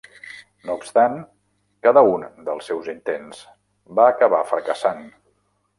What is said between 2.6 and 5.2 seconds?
seus intents va acabar fracassant.